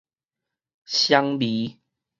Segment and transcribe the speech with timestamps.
[0.85, 1.79] 雙眉